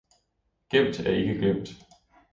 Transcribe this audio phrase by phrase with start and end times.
[0.69, 1.69] Gemt er ikke glemt